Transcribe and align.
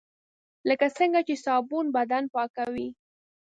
لکه 0.69 0.87
څنګه 0.97 1.19
چې 1.27 1.35
صابون 1.45 1.85
بدن 1.97 2.23
پاکوي. 2.35 2.87